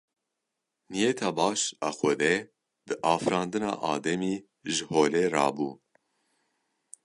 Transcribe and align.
Niyeta 0.89 1.29
baş 1.37 1.61
a 1.87 1.89
Xwedê 1.97 2.35
bi 2.85 2.93
afirandina 3.13 3.71
Ademî 3.93 4.35
ji 4.73 4.83
holê 4.91 5.25
rabû. 5.33 5.69